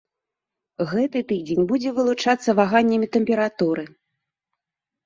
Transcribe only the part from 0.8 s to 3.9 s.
Гэты тыдзень будзе вылучацца ваганнямі тэмпературы.